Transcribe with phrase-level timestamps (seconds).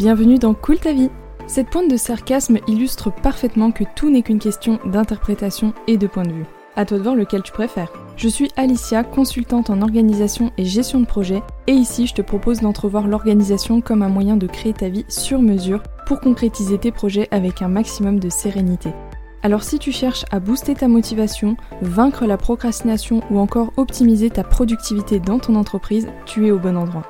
[0.00, 1.10] Bienvenue dans Cool ta vie
[1.46, 6.22] Cette pointe de sarcasme illustre parfaitement que tout n'est qu'une question d'interprétation et de point
[6.22, 6.46] de vue.
[6.74, 7.92] À toi de voir lequel tu préfères.
[8.16, 12.60] Je suis Alicia, consultante en organisation et gestion de projet, et ici je te propose
[12.60, 17.28] d'entrevoir l'organisation comme un moyen de créer ta vie sur mesure pour concrétiser tes projets
[17.30, 18.94] avec un maximum de sérénité.
[19.42, 24.44] Alors si tu cherches à booster ta motivation, vaincre la procrastination ou encore optimiser ta
[24.44, 27.04] productivité dans ton entreprise, tu es au bon endroit.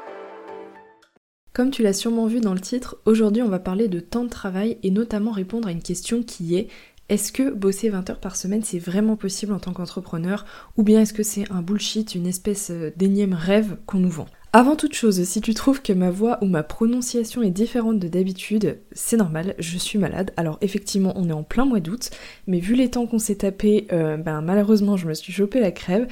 [1.53, 4.29] Comme tu l'as sûrement vu dans le titre, aujourd'hui on va parler de temps de
[4.29, 6.69] travail et notamment répondre à une question qui est
[7.09, 10.45] est-ce que bosser 20 heures par semaine c'est vraiment possible en tant qu'entrepreneur
[10.77, 14.27] ou bien est-ce que c'est un bullshit, une espèce euh, d'énième rêve qu'on nous vend?
[14.53, 18.09] Avant toute chose, si tu trouves que ma voix ou ma prononciation est différente de
[18.09, 20.33] d'habitude, c'est normal, je suis malade.
[20.37, 22.11] Alors effectivement, on est en plein mois d'août,
[22.49, 25.71] mais vu les temps qu'on s'est tapé, euh, ben malheureusement, je me suis chopé la
[25.71, 26.09] crève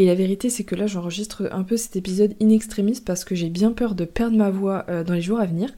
[0.00, 3.34] et la vérité, c'est que là, j'enregistre un peu cet épisode in extremis parce que
[3.34, 5.68] j'ai bien peur de perdre ma voix euh, dans les jours à venir.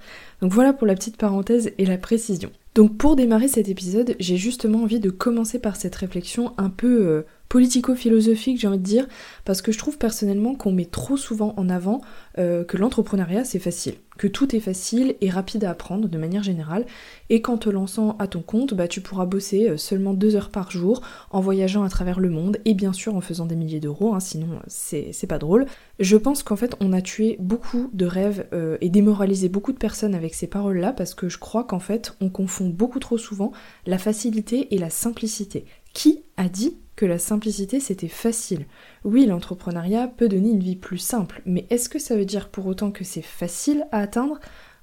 [0.40, 2.52] Donc voilà pour la petite parenthèse et la précision.
[2.76, 7.04] Donc pour démarrer cet épisode, j'ai justement envie de commencer par cette réflexion un peu
[7.04, 9.06] euh, politico-philosophique, j'ai envie de dire,
[9.44, 12.00] parce que je trouve personnellement qu'on met trop souvent en avant
[12.38, 16.42] euh, que l'entrepreneuriat c'est facile, que tout est facile et rapide à apprendre de manière
[16.42, 16.86] générale,
[17.28, 20.48] et qu'en te lançant à ton compte, bah, tu pourras bosser euh, seulement deux heures
[20.48, 23.80] par jour en voyageant à travers le monde, et bien sûr en faisant des milliers
[23.80, 25.66] d'euros, hein, sinon c'est pas drôle.
[26.00, 29.78] Je pense qu'en fait on a tué beaucoup de rêves euh, et démoralisé beaucoup de
[29.78, 33.52] personnes avec ces paroles-là, parce que je crois qu'en fait on confond beaucoup trop souvent
[33.84, 35.66] la facilité et la simplicité.
[35.92, 38.66] Qui a dit que la simplicité c'était facile.
[39.04, 42.66] Oui, l'entrepreneuriat peut donner une vie plus simple, mais est-ce que ça veut dire pour
[42.66, 44.38] autant que c'est facile à atteindre?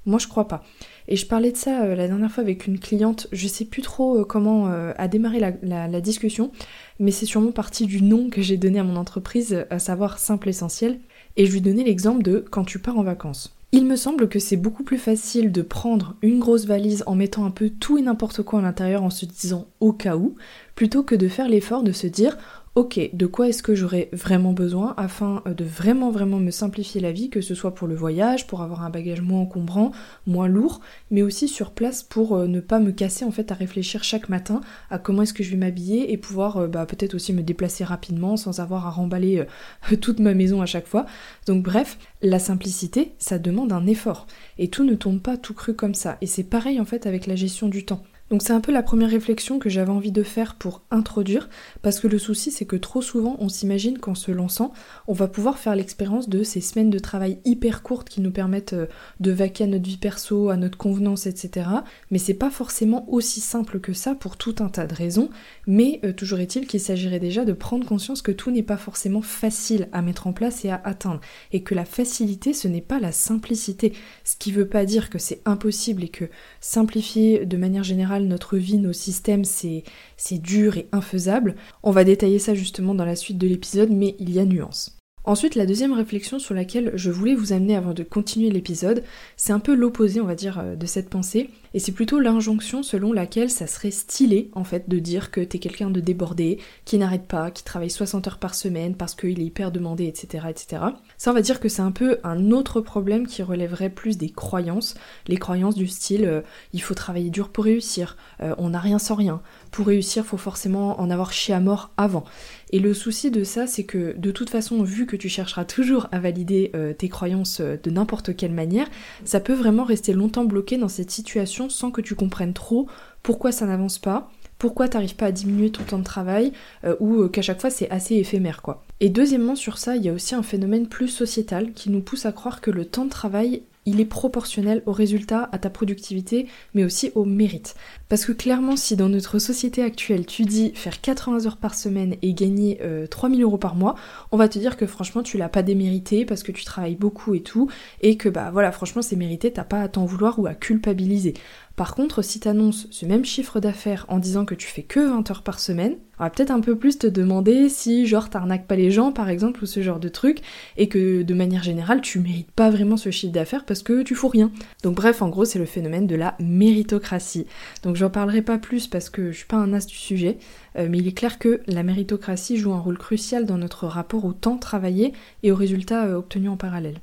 [0.05, 0.63] Moi je crois pas.
[1.07, 3.81] Et je parlais de ça euh, la dernière fois avec une cliente, je sais plus
[3.81, 6.51] trop euh, comment euh, a démarré la, discussion,
[6.99, 10.49] mais c'est sûrement partie du nom que j'ai donné à mon entreprise, à savoir simple
[10.49, 10.99] essentiel,
[11.35, 13.58] et je lui donnais l'exemple de quand tu pars en vacances.
[13.71, 17.45] Il me semble que c'est beaucoup plus facile de prendre une grosse valise en mettant
[17.45, 20.35] un peu tout et n'importe quoi à l'intérieur en se disant au cas où,
[20.73, 22.35] plutôt que de faire l'effort de se dire
[22.75, 27.01] ok, de quoi est-ce que j'aurais vraiment besoin afin euh, de vraiment vraiment me simplifier
[27.01, 29.91] la vie, que ce soit pour le voyage, pour avoir un bagage moins encombrant,
[30.27, 30.79] moins lourd,
[31.11, 34.29] mais aussi sur place pour euh, ne pas me casser en fait à réfléchir chaque
[34.29, 37.43] matin à comment est-ce que je vais m'habiller et pouvoir euh, bah, peut-être aussi me
[37.43, 39.45] déplacer rapidement sans avoir à remballer
[40.01, 41.05] toute ma maison à chaque fois.
[41.47, 45.73] Donc bref, la simplicité, ça demande un effort et tout ne tombe pas tout cru
[45.73, 46.17] comme ça.
[46.21, 48.03] Et c'est pareil en fait avec la gestion du temps.
[48.29, 51.49] Donc c'est un peu la première réflexion que j'avais envie de faire pour introduire,
[51.81, 54.71] parce que le souci c'est que trop souvent on s'imagine qu'en se lançant,
[55.07, 58.73] on va pouvoir faire l'expérience de ces semaines de travail hyper courtes qui nous permettent
[58.73, 58.85] euh,
[59.19, 61.67] de vaquer à notre vie perso, à notre convenance, etc.
[62.11, 65.29] Mais c'est pas forcément aussi simple que ça pour tout un tas de raisons,
[65.65, 69.21] mais euh, toujours est-il qu'il s'agirait déjà de prendre conscience que tout n'est pas forcément
[69.21, 72.99] facile à mettre en place et à atteindre, et que la facilité ce n'est pas
[72.99, 76.25] la simplicité, ce qui veut pas dire que c'est impossible et que
[76.61, 79.83] simplifier de manière générale notre vie, nos systèmes, c'est
[80.31, 81.55] dur et infaisable.
[81.83, 84.99] On va détailler ça justement dans la suite de l'épisode, mais il y a nuance.
[85.25, 89.03] Ensuite, la deuxième réflexion sur laquelle je voulais vous amener avant de continuer l'épisode,
[89.37, 92.83] c'est un peu l'opposé, on va dire, euh, de cette pensée, et c'est plutôt l'injonction
[92.83, 96.97] selon laquelle ça serait stylé, en fait, de dire que t'es quelqu'un de débordé, qui
[96.97, 100.83] n'arrête pas, qui travaille 60 heures par semaine parce qu'il est hyper demandé, etc., etc.
[101.17, 104.29] Ça, on va dire que c'est un peu un autre problème qui relèverait plus des
[104.29, 104.95] croyances,
[105.27, 106.41] les croyances du style euh,
[106.73, 109.41] il faut travailler dur pour réussir, euh, on n'a rien sans rien,
[109.71, 112.23] pour réussir, faut forcément en avoir chié à mort avant.
[112.71, 116.07] Et le souci de ça, c'est que de toute façon, vu que tu chercheras toujours
[116.11, 118.87] à valider euh, tes croyances de n'importe quelle manière,
[119.25, 122.87] ça peut vraiment rester longtemps bloqué dans cette situation sans que tu comprennes trop
[123.23, 126.53] pourquoi ça n'avance pas, pourquoi t'arrives pas à diminuer ton temps de travail,
[126.85, 128.83] euh, ou qu'à chaque fois c'est assez éphémère quoi.
[129.01, 132.25] Et deuxièmement sur ça, il y a aussi un phénomène plus sociétal qui nous pousse
[132.25, 136.47] à croire que le temps de travail il est proportionnel au résultat, à ta productivité,
[136.73, 137.75] mais aussi au mérite.
[138.07, 142.15] Parce que clairement, si dans notre société actuelle, tu dis faire 80 heures par semaine
[142.21, 143.95] et gagner 3000 euh, euros par mois,
[144.31, 147.33] on va te dire que franchement, tu l'as pas démérité parce que tu travailles beaucoup
[147.33, 147.69] et tout,
[148.01, 151.33] et que bah voilà, franchement, c'est mérité, t'as pas à t'en vouloir ou à culpabiliser.
[151.79, 155.31] Par contre, si t'annonces ce même chiffre d'affaires en disant que tu fais que 20
[155.31, 158.75] heures par semaine, on va peut-être un peu plus te demander si genre t'arnaques pas
[158.75, 160.39] les gens par exemple ou ce genre de truc
[160.75, 164.13] et que de manière générale tu mérites pas vraiment ce chiffre d'affaires parce que tu
[164.13, 164.51] fous rien.
[164.83, 167.47] Donc bref, en gros, c'est le phénomène de la méritocratie.
[167.81, 170.37] Donc j'en parlerai pas plus parce que je suis pas un as du sujet,
[170.77, 174.25] euh, mais il est clair que la méritocratie joue un rôle crucial dans notre rapport
[174.25, 176.99] au temps travaillé et aux résultats euh, obtenus en parallèle.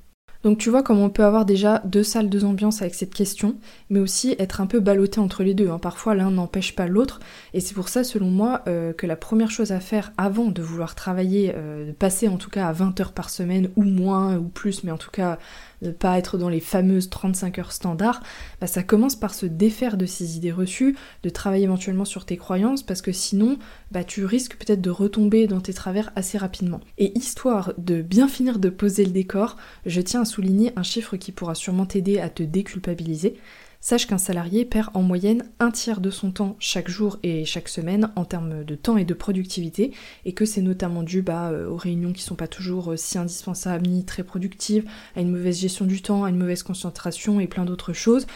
[0.46, 3.56] Donc tu vois comme on peut avoir déjà deux salles, deux ambiances avec cette question,
[3.90, 5.70] mais aussi être un peu ballotté entre les deux.
[5.70, 5.80] Hein.
[5.80, 7.18] Parfois l'un n'empêche pas l'autre,
[7.52, 10.62] et c'est pour ça selon moi euh, que la première chose à faire avant de
[10.62, 14.36] vouloir travailler, euh, de passer en tout cas à 20 heures par semaine, ou moins,
[14.36, 15.40] ou plus, mais en tout cas
[15.82, 18.22] de pas être dans les fameuses 35 heures standards,
[18.60, 22.36] bah, ça commence par se défaire de ces idées reçues, de travailler éventuellement sur tes
[22.36, 23.58] croyances, parce que sinon,
[23.90, 26.80] bah, tu risques peut-être de retomber dans tes travers assez rapidement.
[26.98, 31.16] Et histoire de bien finir de poser le décor, je tiens à souligner un chiffre
[31.16, 33.36] qui pourra sûrement t'aider à te déculpabiliser.
[33.80, 37.68] Sache qu'un salarié perd en moyenne un tiers de son temps chaque jour et chaque
[37.68, 39.92] semaine en termes de temps et de productivité,
[40.24, 43.16] et que c'est notamment dû bah, euh, aux réunions qui sont pas toujours euh, si
[43.16, 47.46] indispensables ni très productives, à une mauvaise gestion du temps, à une mauvaise concentration et
[47.46, 48.26] plein d'autres choses.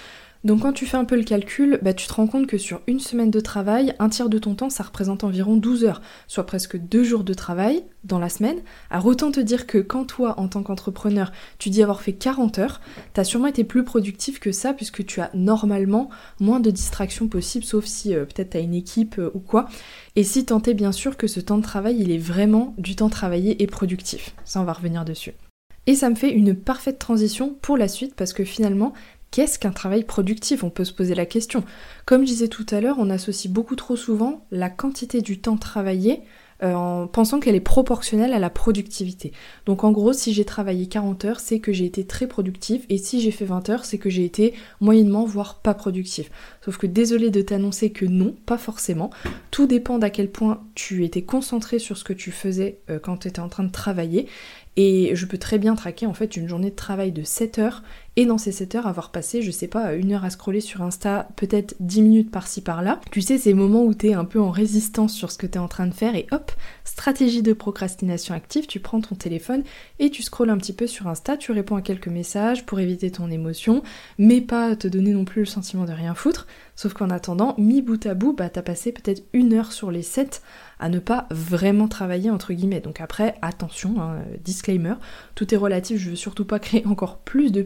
[0.43, 2.81] Donc quand tu fais un peu le calcul, bah, tu te rends compte que sur
[2.87, 6.47] une semaine de travail, un tiers de ton temps, ça représente environ 12 heures, soit
[6.47, 8.61] presque deux jours de travail dans la semaine.
[8.89, 12.59] Alors autant te dire que quand toi, en tant qu'entrepreneur, tu dis avoir fait 40
[12.59, 12.81] heures,
[13.13, 16.09] t'as sûrement été plus productif que ça, puisque tu as normalement
[16.41, 19.69] moins de distractions possibles, sauf si euh, peut-être t'as une équipe euh, ou quoi.
[20.17, 22.97] Et si tant est bien sûr que ce temps de travail, il est vraiment du
[22.97, 24.35] temps travaillé et productif.
[24.47, 25.35] Ça, on va revenir dessus.
[25.87, 28.93] Et ça me fait une parfaite transition pour la suite parce que finalement,
[29.31, 30.65] Qu'est-ce qu'un travail productif?
[30.65, 31.63] On peut se poser la question.
[32.05, 35.57] Comme je disais tout à l'heure, on associe beaucoup trop souvent la quantité du temps
[35.57, 36.23] travaillé
[36.63, 39.33] euh, en pensant qu'elle est proportionnelle à la productivité.
[39.65, 42.99] Donc en gros, si j'ai travaillé 40 heures, c'est que j'ai été très productif, et
[42.99, 46.31] si j'ai fait 20 heures, c'est que j'ai été moyennement, voire pas productif.
[46.63, 49.11] Sauf que désolé de t'annoncer que non, pas forcément.
[49.51, 53.19] Tout dépend d'à quel point tu étais concentré sur ce que tu faisais euh, quand
[53.19, 54.27] tu étais en train de travailler.
[54.77, 57.83] Et je peux très bien traquer en fait une journée de travail de 7 heures
[58.17, 60.83] et dans ces 7 heures avoir passé, je sais pas, une heure à scroller sur
[60.83, 63.01] Insta, peut-être 10 minutes par-ci par-là.
[63.13, 65.69] Tu sais, ces moments où t'es un peu en résistance sur ce que t'es en
[65.69, 66.51] train de faire et hop,
[66.85, 69.63] stratégie de procrastination active, tu prends ton téléphone
[70.01, 73.11] et tu scrolles un petit peu sur Insta, tu réponds à quelques messages pour éviter
[73.13, 73.83] ton émotion,
[74.19, 76.47] mais pas te donner non plus le sentiment de rien foutre.
[76.75, 80.03] Sauf qu'en attendant, mi bout à bout, bah t'as passé peut-être une heure sur les
[80.03, 80.43] 7
[80.79, 82.81] à ne pas vraiment travailler entre guillemets.
[82.81, 84.95] Donc après, attention, hein, disclaimer,
[85.35, 87.63] tout est relatif, je veux surtout pas créer encore plus de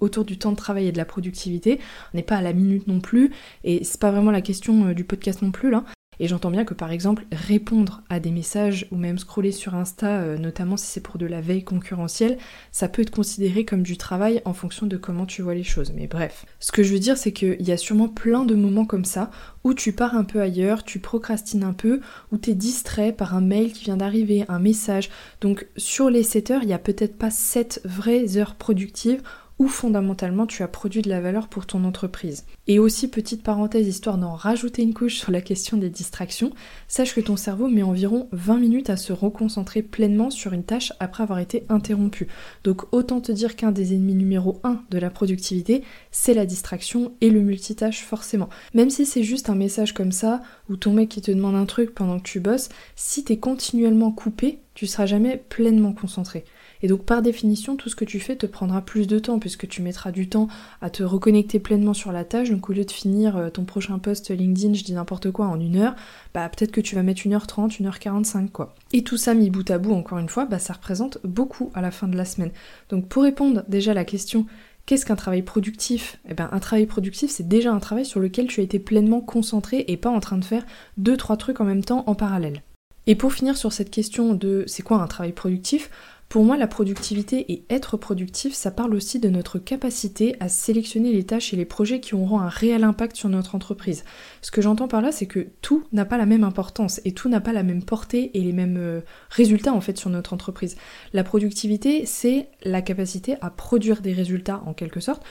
[0.00, 1.80] autour du temps de travail et de la productivité.
[2.12, 3.32] On n'est pas à la minute non plus,
[3.64, 5.84] et c'est pas vraiment la question euh, du podcast non plus là.
[6.18, 10.20] Et j'entends bien que par exemple répondre à des messages ou même scroller sur Insta,
[10.20, 12.38] euh, notamment si c'est pour de la veille concurrentielle,
[12.72, 15.92] ça peut être considéré comme du travail en fonction de comment tu vois les choses.
[15.94, 18.86] Mais bref, ce que je veux dire c'est qu'il y a sûrement plein de moments
[18.86, 19.30] comme ça
[19.64, 22.00] où tu pars un peu ailleurs, tu procrastines un peu,
[22.32, 25.10] où tu es distrait par un mail qui vient d'arriver, un message.
[25.40, 29.22] Donc sur les 7 heures, il n'y a peut-être pas 7 vraies heures productives
[29.58, 32.44] où fondamentalement tu as produit de la valeur pour ton entreprise.
[32.66, 36.50] Et aussi, petite parenthèse, histoire d'en rajouter une couche sur la question des distractions,
[36.88, 40.92] sache que ton cerveau met environ 20 minutes à se reconcentrer pleinement sur une tâche
[41.00, 42.28] après avoir été interrompu.
[42.64, 47.12] Donc autant te dire qu'un des ennemis numéro 1 de la productivité, c'est la distraction
[47.20, 48.50] et le multitâche forcément.
[48.74, 51.66] Même si c'est juste un message comme ça, ou ton mec qui te demande un
[51.66, 56.44] truc pendant que tu bosses, si t'es continuellement coupé, tu seras jamais pleinement concentré.
[56.82, 59.68] Et donc par définition, tout ce que tu fais te prendra plus de temps puisque
[59.68, 60.48] tu mettras du temps
[60.80, 62.50] à te reconnecter pleinement sur la tâche.
[62.50, 65.60] Donc au lieu de finir euh, ton prochain post LinkedIn, je dis n'importe quoi, en
[65.60, 65.94] une heure,
[66.34, 68.74] bah peut-être que tu vas mettre 1h30, 1h45 quoi.
[68.92, 71.80] Et tout ça mis bout à bout, encore une fois, bah ça représente beaucoup à
[71.80, 72.50] la fin de la semaine.
[72.90, 74.46] Donc pour répondre déjà à la question
[74.86, 76.20] Qu'est-ce qu'un travail productif?
[76.28, 79.20] Eh bien, un travail productif, c'est déjà un travail sur lequel tu as été pleinement
[79.20, 80.64] concentré et pas en train de faire
[80.96, 82.62] deux, trois trucs en même temps en parallèle.
[83.08, 85.90] Et pour finir sur cette question de c'est quoi un travail productif,
[86.28, 91.12] pour moi, la productivité et être productif, ça parle aussi de notre capacité à sélectionner
[91.12, 94.04] les tâches et les projets qui auront un réel impact sur notre entreprise.
[94.42, 97.28] Ce que j'entends par là, c'est que tout n'a pas la même importance et tout
[97.28, 100.76] n'a pas la même portée et les mêmes euh, résultats en fait sur notre entreprise.
[101.12, 105.22] La productivité, c'est la capacité à produire des résultats en quelque sorte.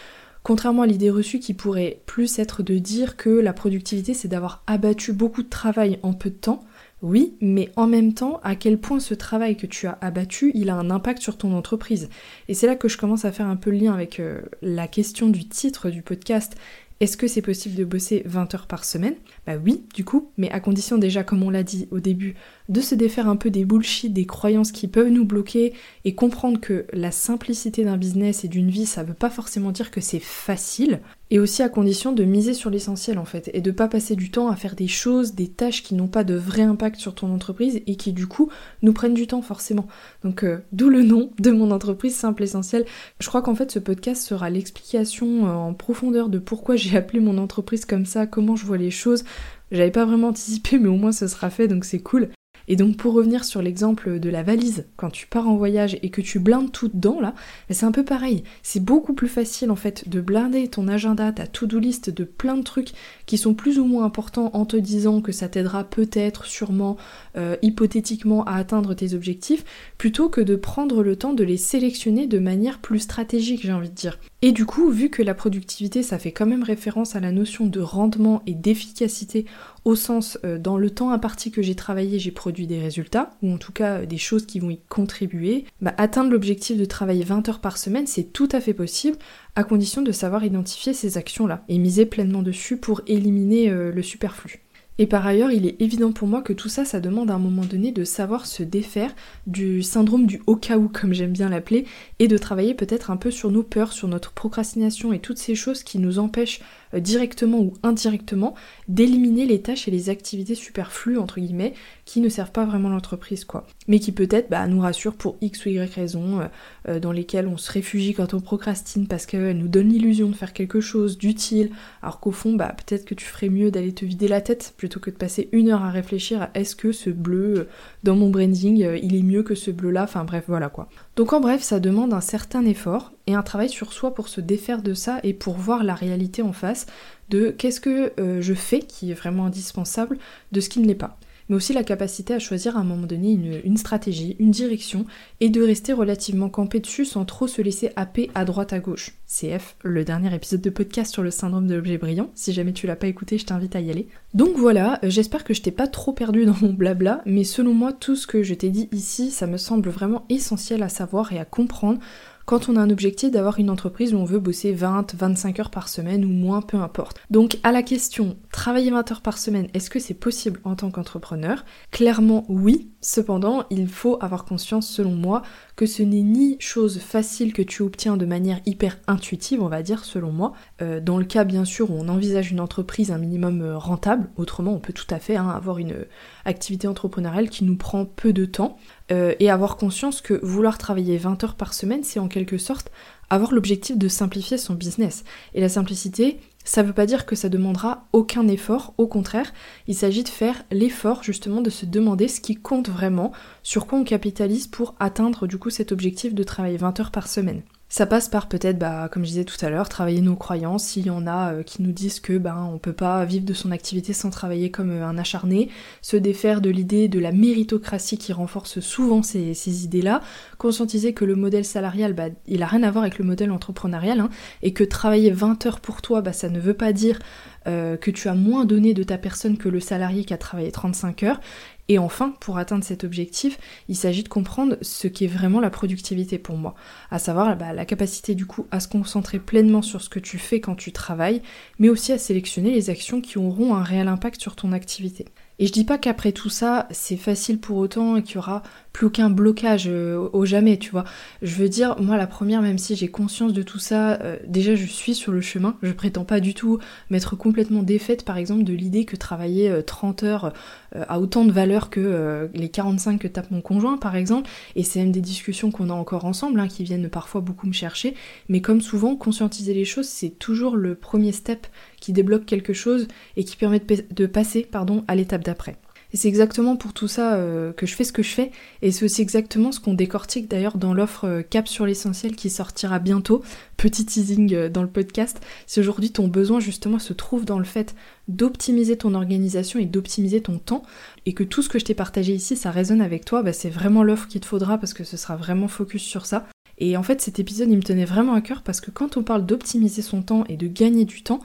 [0.43, 4.63] Contrairement à l'idée reçue qui pourrait plus être de dire que la productivité c'est d'avoir
[4.67, 6.63] abattu beaucoup de travail en peu de temps,
[7.05, 10.71] oui, mais en même temps, à quel point ce travail que tu as abattu, il
[10.71, 12.09] a un impact sur ton entreprise.
[12.47, 14.87] Et c'est là que je commence à faire un peu le lien avec euh, la
[14.87, 16.55] question du titre du podcast
[17.01, 19.15] est-ce que c'est possible de bosser 20 heures par semaine?
[19.45, 22.35] Bah oui, du coup, mais à condition déjà, comme on l'a dit au début,
[22.69, 25.73] de se défaire un peu des bullshit, des croyances qui peuvent nous bloquer
[26.05, 29.91] et comprendre que la simplicité d'un business et d'une vie, ça veut pas forcément dire
[29.91, 31.01] que c'est facile.
[31.31, 34.29] Et aussi à condition de miser sur l'essentiel en fait, et de pas passer du
[34.29, 37.33] temps à faire des choses, des tâches qui n'ont pas de vrai impact sur ton
[37.33, 38.51] entreprise et qui du coup
[38.83, 39.87] nous prennent du temps forcément.
[40.23, 42.85] Donc euh, d'où le nom de mon entreprise Simple Essentiel.
[43.19, 47.19] Je crois qu'en fait ce podcast sera l'explication euh, en profondeur de pourquoi j'ai appelé
[47.19, 49.23] mon entreprise comme ça, comment je vois les choses.
[49.71, 52.29] J'avais pas vraiment anticipé mais au moins ce sera fait donc c'est cool.
[52.67, 56.09] Et donc pour revenir sur l'exemple de la valise, quand tu pars en voyage et
[56.09, 57.33] que tu blindes tout dedans là,
[57.69, 58.43] ben, c'est un peu pareil.
[58.63, 62.57] C'est beaucoup plus facile en fait de blinder ton agenda, ta to-do list de plein
[62.57, 62.93] de trucs
[63.25, 66.97] qui sont plus ou moins importants en te disant que ça t'aidera peut-être, sûrement,
[67.37, 69.63] euh, hypothétiquement à atteindre tes objectifs,
[69.97, 73.89] plutôt que de prendre le temps de les sélectionner de manière plus stratégique, j'ai envie
[73.89, 74.19] de dire.
[74.47, 77.65] Et du coup, vu que la productivité, ça fait quand même référence à la notion
[77.65, 79.47] de rendement et d'efficacité
[79.85, 83.51] au sens euh, dans le temps imparti que j'ai travaillé, j'ai produit des résultats, ou
[83.51, 87.23] en tout cas euh, des choses qui vont y contribuer, bah, atteindre l'objectif de travailler
[87.23, 89.17] 20 heures par semaine, c'est tout à fait possible,
[89.55, 94.03] à condition de savoir identifier ces actions-là, et miser pleinement dessus pour éliminer euh, le
[94.03, 94.64] superflu.
[94.97, 97.39] Et par ailleurs, il est évident pour moi que tout ça, ça demande à un
[97.39, 99.13] moment donné de savoir se défaire
[99.45, 101.85] du syndrome du au cas où, comme j'aime bien l'appeler,
[102.19, 105.55] et de travailler peut-être un peu sur nos peurs, sur notre procrastination et toutes ces
[105.55, 106.61] choses qui nous empêchent
[106.99, 108.55] directement ou indirectement
[108.87, 111.73] d'éliminer les tâches et les activités superflues entre guillemets
[112.05, 113.65] qui ne servent pas vraiment l'entreprise quoi.
[113.87, 116.45] Mais qui peut-être bah, nous rassurent pour x ou y raison euh,
[116.87, 120.35] euh, dans lesquelles on se réfugie quand on procrastine parce qu'elles nous donnent l'illusion de
[120.35, 121.71] faire quelque chose d'utile
[122.01, 124.99] alors qu'au fond bah peut-être que tu ferais mieux d'aller te vider la tête plutôt
[124.99, 127.67] que de passer une heure à réfléchir à est-ce que ce bleu
[128.03, 131.33] dans mon branding il est mieux que ce bleu là enfin bref voilà quoi donc
[131.33, 134.81] en bref ça demande un certain effort et un travail sur soi pour se défaire
[134.81, 136.85] de ça et pour voir la réalité en face
[137.29, 140.17] de qu'est-ce que euh, je fais qui est vraiment indispensable
[140.51, 141.17] de ce qui ne l'est pas
[141.49, 143.31] mais aussi la capacité à choisir à un moment donné
[143.63, 145.05] une, stratégie, une direction,
[145.39, 149.13] et de rester relativement campé dessus sans trop se laisser happer à droite à gauche.
[149.27, 152.87] CF, le dernier épisode de podcast sur le syndrome de l'objet brillant, si jamais tu
[152.87, 154.07] l'as pas écouté, je t'invite à y aller.
[154.33, 157.93] Donc voilà, j'espère que je t'ai pas trop perdu dans mon blabla, mais selon moi,
[157.93, 161.39] tout ce que je t'ai dit ici, ça me semble vraiment essentiel à savoir et
[161.39, 161.99] à comprendre
[162.45, 165.69] quand on a un objectif d'avoir une entreprise où on veut bosser 20, 25 heures
[165.71, 167.19] par semaine ou moins, peu importe.
[167.29, 170.91] Donc à la question, travailler 20 heures par semaine, est-ce que c'est possible en tant
[170.91, 171.65] qu'entrepreneur?
[171.91, 175.41] Clairement oui, cependant il faut avoir conscience selon moi
[175.75, 179.81] que ce n'est ni chose facile que tu obtiens de manière hyper intuitive, on va
[179.81, 180.53] dire, selon moi.
[180.81, 184.29] Euh, dans le cas, bien sûr, où on envisage une entreprise un minimum euh, rentable,
[184.37, 186.05] autrement, on peut tout à fait hein, avoir une
[186.45, 188.77] activité entrepreneuriale qui nous prend peu de temps,
[189.11, 192.91] euh, et avoir conscience que vouloir travailler 20 heures par semaine, c'est en quelque sorte
[193.29, 195.23] avoir l'objectif de simplifier son business.
[195.53, 199.53] Et la simplicité, ça veut pas dire que ça demandera aucun effort, au contraire,
[199.87, 203.31] il s'agit de faire l'effort justement de se demander ce qui compte vraiment,
[203.63, 207.27] sur quoi on capitalise pour atteindre du coup cet objectif de travailler 20 heures par
[207.27, 207.61] semaine.
[207.95, 210.83] Ça passe par peut-être, bah, comme je disais tout à l'heure, travailler nos croyances.
[210.83, 213.53] S'il y en a euh, qui nous disent que ben on peut pas vivre de
[213.53, 215.69] son activité sans travailler comme euh, un acharné,
[216.01, 220.19] se défaire de l'idée de la méritocratie qui renforce souvent ces, ces idées-là,
[220.57, 224.19] conscientiser que le modèle salarial, bah, il a rien à voir avec le modèle entrepreneurial,
[224.19, 224.29] hein,
[224.61, 227.19] et que travailler 20 heures pour toi, bah, ça ne veut pas dire
[227.67, 230.71] euh, que tu as moins donné de ta personne que le salarié qui a travaillé
[230.71, 231.39] 35 heures,
[231.87, 236.39] et enfin, pour atteindre cet objectif, il s'agit de comprendre ce qu'est vraiment la productivité
[236.39, 236.73] pour moi,
[237.11, 240.39] à savoir bah, la capacité du coup à se concentrer pleinement sur ce que tu
[240.39, 241.43] fais quand tu travailles,
[241.77, 245.25] mais aussi à sélectionner les actions qui auront un réel impact sur ton activité.
[245.59, 248.63] Et je dis pas qu'après tout ça, c'est facile pour autant et qu'il y aura
[248.95, 251.03] plus aucun blocage euh, au jamais, tu vois.
[251.41, 254.73] Je veux dire, moi la première, même si j'ai conscience de tout ça, euh, déjà
[254.75, 255.75] je suis sur le chemin.
[255.83, 260.23] Je prétends pas du tout m'être complètement défaite, par exemple, de l'idée que travailler 30
[260.23, 260.53] euh, heures
[260.93, 264.49] a autant de valeur que les 45 que tape mon conjoint, par exemple.
[264.77, 267.73] Et c'est même des discussions qu'on a encore ensemble, hein, qui viennent parfois beaucoup me
[267.73, 268.15] chercher.
[268.47, 271.67] Mais comme souvent, conscientiser les choses, c'est toujours le premier step
[271.99, 275.75] qui débloque quelque chose et qui permet de, passer pardon, à l'étape d'après.
[276.15, 278.93] Et c'est exactement pour tout ça euh, que je fais ce que je fais, et
[278.93, 282.99] c'est aussi exactement ce qu'on décortique d'ailleurs dans l'offre euh, Cap sur l'essentiel qui sortira
[282.99, 283.43] bientôt.
[283.75, 285.41] Petit teasing euh, dans le podcast.
[285.67, 287.95] Si aujourd'hui ton besoin justement se trouve dans le fait
[288.29, 290.83] d'optimiser ton organisation et d'optimiser ton temps,
[291.25, 293.69] et que tout ce que je t'ai partagé ici ça résonne avec toi, bah, c'est
[293.69, 296.47] vraiment l'offre qu'il te faudra parce que ce sera vraiment focus sur ça.
[296.77, 299.23] Et en fait cet épisode il me tenait vraiment à cœur parce que quand on
[299.23, 301.41] parle d'optimiser son temps et de gagner du temps,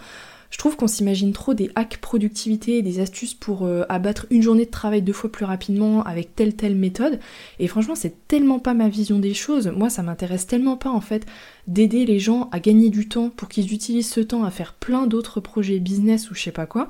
[0.50, 4.66] je trouve qu'on s'imagine trop des hacks productivité, des astuces pour euh, abattre une journée
[4.66, 7.20] de travail deux fois plus rapidement avec telle telle méthode.
[7.58, 9.68] Et franchement, c'est tellement pas ma vision des choses.
[9.68, 11.24] Moi, ça m'intéresse tellement pas en fait
[11.68, 15.06] d'aider les gens à gagner du temps pour qu'ils utilisent ce temps à faire plein
[15.06, 16.88] d'autres projets business ou je sais pas quoi.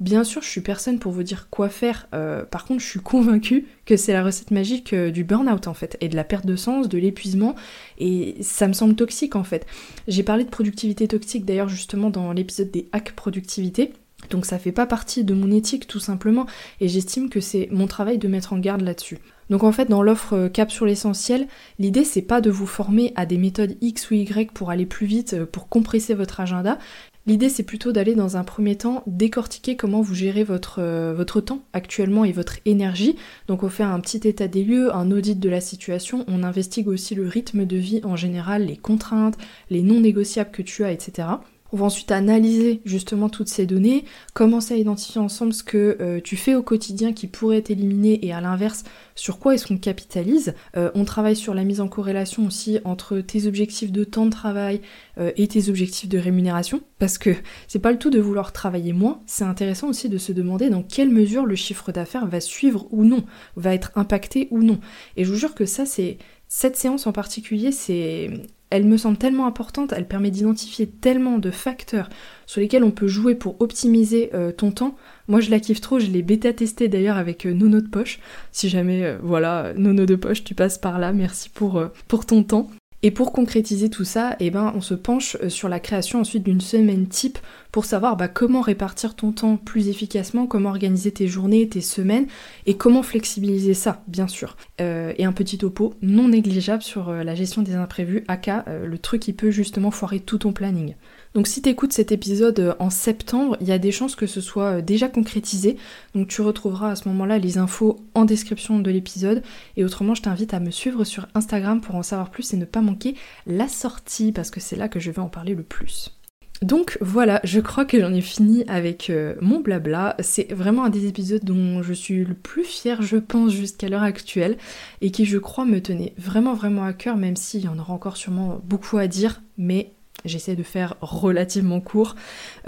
[0.00, 2.08] Bien sûr, je suis personne pour vous dire quoi faire.
[2.14, 5.74] Euh, par contre, je suis convaincue que c'est la recette magique euh, du burn-out en
[5.74, 7.54] fait, et de la perte de sens, de l'épuisement,
[7.98, 9.66] et ça me semble toxique en fait.
[10.08, 13.92] J'ai parlé de productivité toxique d'ailleurs justement dans l'épisode des hacks productivité.
[14.30, 16.46] Donc ça fait pas partie de mon éthique tout simplement,
[16.80, 19.18] et j'estime que c'est mon travail de mettre en garde là-dessus.
[19.50, 21.46] Donc en fait, dans l'offre euh, Cap sur l'essentiel,
[21.78, 25.06] l'idée c'est pas de vous former à des méthodes X ou Y pour aller plus
[25.06, 26.78] vite, pour compresser votre agenda.
[27.26, 31.40] L'idée c'est plutôt d'aller dans un premier temps décortiquer comment vous gérez votre, euh, votre
[31.40, 33.16] temps actuellement et votre énergie.
[33.46, 36.88] Donc on fait un petit état des lieux, un audit de la situation, on investigue
[36.88, 39.36] aussi le rythme de vie en général, les contraintes,
[39.68, 41.28] les non négociables que tu as, etc.
[41.72, 46.20] On va ensuite analyser justement toutes ces données, commencer à identifier ensemble ce que euh,
[46.22, 48.84] tu fais au quotidien qui pourrait être éliminé et à l'inverse
[49.14, 50.54] sur quoi est-ce qu'on capitalise.
[50.76, 54.30] Euh, on travaille sur la mise en corrélation aussi entre tes objectifs de temps de
[54.30, 54.80] travail
[55.18, 57.30] euh, et tes objectifs de rémunération parce que
[57.68, 60.82] c'est pas le tout de vouloir travailler moins, c'est intéressant aussi de se demander dans
[60.82, 63.24] quelle mesure le chiffre d'affaires va suivre ou non,
[63.56, 64.80] va être impacté ou non.
[65.16, 68.30] Et je vous jure que ça c'est cette séance en particulier, c'est
[68.70, 72.08] elle me semble tellement importante, elle permet d'identifier tellement de facteurs
[72.46, 74.96] sur lesquels on peut jouer pour optimiser euh, ton temps.
[75.28, 78.20] Moi je la kiffe trop, je l'ai bêta testé d'ailleurs avec euh, Nono de poche.
[78.52, 82.42] Si jamais, euh, voilà, Nono de poche, tu passes par là, merci pour, pour ton
[82.44, 82.70] temps.
[83.02, 86.42] Et pour concrétiser tout ça, eh ben, on se penche euh, sur la création ensuite
[86.42, 87.38] d'une semaine type
[87.72, 92.26] pour savoir bah, comment répartir ton temps plus efficacement, comment organiser tes journées, tes semaines
[92.66, 94.56] et comment flexibiliser ça, bien sûr.
[94.82, 98.98] Euh, et un petit topo non négligeable sur euh, la gestion des imprévus, aka le
[98.98, 100.94] truc qui peut justement foirer tout ton planning.
[101.34, 104.26] Donc si tu écoutes cet épisode euh, en septembre, il y a des chances que
[104.26, 105.76] ce soit euh, déjà concrétisé.
[106.14, 109.42] Donc tu retrouveras à ce moment-là les infos en description de l'épisode.
[109.76, 112.64] Et autrement, je t'invite à me suivre sur Instagram pour en savoir plus et ne
[112.64, 113.14] pas manquer
[113.46, 116.16] la sortie parce que c'est là que je vais en parler le plus.
[116.62, 120.14] Donc voilà, je crois que j'en ai fini avec euh, mon blabla.
[120.18, 124.02] C'est vraiment un des épisodes dont je suis le plus fière, je pense, jusqu'à l'heure
[124.02, 124.58] actuelle,
[125.00, 127.94] et qui, je crois, me tenait vraiment, vraiment à cœur, même s'il y en aura
[127.94, 132.14] encore sûrement beaucoup à dire, mais J'essaie de faire relativement court.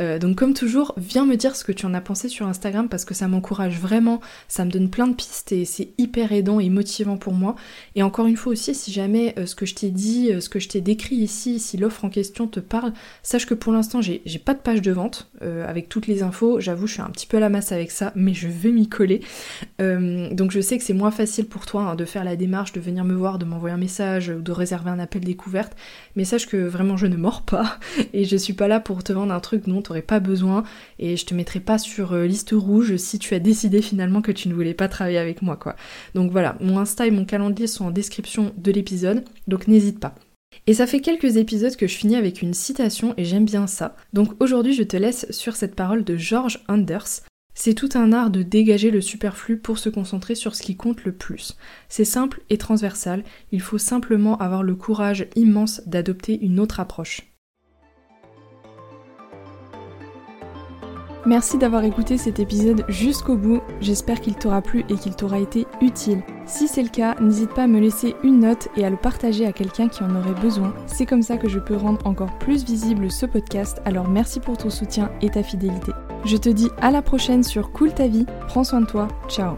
[0.00, 2.88] Euh, donc comme toujours, viens me dire ce que tu en as pensé sur Instagram
[2.88, 6.61] parce que ça m'encourage vraiment, ça me donne plein de pistes et c'est hyper aidant
[6.61, 7.54] et motivant pour moi.
[7.94, 10.49] Et encore une fois aussi, si jamais euh, ce que je t'ai dit, euh, ce
[10.49, 12.92] que je t'ai décrit ici, si l'offre en question te parle,
[13.23, 16.61] sache que pour l'instant j'ai pas de page de vente avec toutes les infos.
[16.61, 18.88] J'avoue, je suis un petit peu à la masse avec ça, mais je vais m'y
[18.88, 19.21] coller.
[19.78, 22.80] donc je sais que c'est moins facile pour toi hein, de faire la démarche, de
[22.80, 25.76] venir me voir, de m'envoyer un message ou de réserver un appel découverte.
[26.16, 27.79] Mais sache que vraiment je ne mords pas
[28.13, 30.65] et je suis pas là pour te vendre un truc dont t'aurais pas besoin
[30.99, 34.33] et je te mettrai pas sur euh, liste rouge si tu as décidé finalement que
[34.33, 35.77] tu ne voulais pas travailler avec moi quoi.
[36.15, 40.15] Donc voilà, mon Insta et mon calendrier sont en description de l'épisode, donc n'hésite pas.
[40.67, 43.97] Et ça fait quelques épisodes que je finis avec une citation et j'aime bien ça.
[44.13, 47.23] Donc aujourd'hui je te laisse sur cette parole de George Anders.
[47.55, 51.05] C'est tout un art de dégager le superflu pour se concentrer sur ce qui compte
[51.05, 51.57] le plus.
[51.89, 57.31] C'est simple et transversal, il faut simplement avoir le courage immense d'adopter une autre approche.
[61.25, 65.67] Merci d'avoir écouté cet épisode jusqu'au bout, j'espère qu'il t'aura plu et qu'il t'aura été
[65.80, 66.23] utile.
[66.47, 69.47] Si c'est le cas, n'hésite pas à me laisser une note et à le partager
[69.47, 70.75] à quelqu'un qui en aurait besoin.
[70.87, 74.56] C'est comme ça que je peux rendre encore plus visible ce podcast, alors merci pour
[74.56, 75.93] ton soutien et ta fidélité.
[76.25, 79.54] Je te dis à la prochaine sur Cool ta vie, prends soin de toi, ciao